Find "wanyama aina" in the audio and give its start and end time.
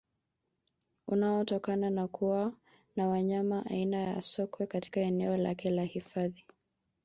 3.07-3.97